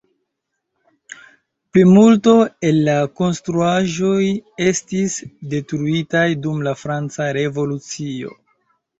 Plimulto 1.73 2.31
el 2.69 2.79
la 2.87 2.95
konstruaĵoj 3.19 4.23
estis 4.69 5.17
detruitaj 5.51 6.23
dum 6.47 6.65
la 6.69 6.73
franca 6.85 7.29
revolucio. 7.39 8.33